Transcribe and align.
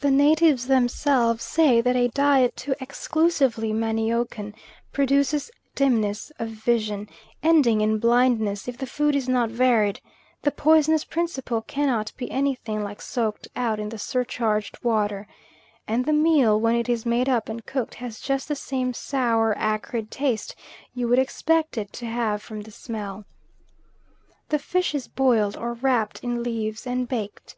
The 0.00 0.10
natives 0.10 0.66
themselves 0.66 1.42
say 1.42 1.80
that 1.80 1.96
a 1.96 2.08
diet 2.08 2.54
too 2.54 2.74
exclusively 2.82 3.72
maniocan 3.72 4.52
produces 4.92 5.50
dimness 5.74 6.30
of 6.38 6.50
vision, 6.50 7.08
ending 7.42 7.80
in 7.80 7.98
blindness 7.98 8.68
if 8.68 8.76
the 8.76 8.84
food 8.84 9.16
is 9.16 9.26
not 9.26 9.48
varied; 9.48 10.02
the 10.42 10.50
poisonous 10.50 11.06
principle 11.06 11.62
cannot 11.62 12.12
be 12.18 12.30
anything 12.30 12.84
like 12.84 13.00
soaked 13.00 13.48
out 13.56 13.80
in 13.80 13.88
the 13.88 13.96
surcharged 13.96 14.76
water, 14.84 15.26
and 15.86 16.04
the 16.04 16.12
meal 16.12 16.60
when 16.60 16.74
it 16.76 16.90
is 16.90 17.06
made 17.06 17.30
up 17.30 17.48
and 17.48 17.64
cooked 17.64 17.94
has 17.94 18.20
just 18.20 18.48
the 18.48 18.54
same 18.54 18.92
sour, 18.92 19.56
acrid 19.56 20.10
taste 20.10 20.54
you 20.92 21.08
would 21.08 21.18
expect 21.18 21.78
it 21.78 21.90
to 21.94 22.04
have 22.04 22.42
from 22.42 22.60
the 22.60 22.70
smell. 22.70 23.24
The 24.50 24.58
fish 24.58 24.94
is 24.94 25.08
boiled, 25.08 25.56
or 25.56 25.72
wrapped 25.72 26.22
in 26.22 26.42
leaves 26.42 26.86
and 26.86 27.08
baked. 27.08 27.56